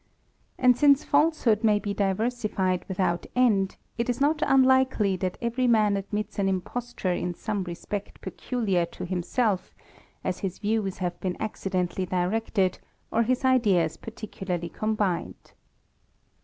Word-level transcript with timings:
And 0.57 0.75
since 0.75 1.03
falsehood 1.03 1.63
may 1.63 1.77
be 1.77 1.93
diversified 1.93 2.85
without 2.87 3.27
end, 3.35 3.77
it 3.99 4.09
is 4.09 4.19
not 4.19 4.41
unlikely 4.43 5.15
that 5.17 5.37
every 5.43 5.67
man 5.67 5.95
admits 5.95 6.39
an 6.39 6.49
imposture 6.49 7.13
in 7.13 7.35
some 7.35 7.63
respect 7.65 8.19
peculiar 8.19 8.87
to 8.87 9.05
himself, 9.05 9.75
as 10.23 10.39
his 10.39 10.57
views 10.57 10.97
have 10.97 11.19
been 11.19 11.35
iccidently 11.39 12.09
directed, 12.09 12.79
or 13.11 13.21
his 13.21 13.45
ideas 13.45 13.95
particularly 13.97 14.69
combined. 14.69 15.51